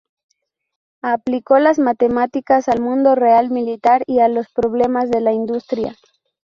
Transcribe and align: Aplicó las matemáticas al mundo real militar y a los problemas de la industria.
Aplicó 1.03 1.59
las 1.59 1.77
matemáticas 1.77 2.67
al 2.69 2.81
mundo 2.81 3.13
real 3.13 3.51
militar 3.51 4.01
y 4.07 4.17
a 4.17 4.29
los 4.29 4.51
problemas 4.51 5.11
de 5.11 5.21
la 5.21 5.31
industria. 5.31 5.95